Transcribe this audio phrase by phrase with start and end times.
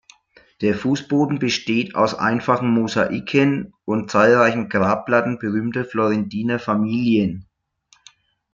[0.61, 7.45] Der Fußboden besteht aus einfachen Mosaiken und zahlreichen Grabplatten berühmter florentiner Familien.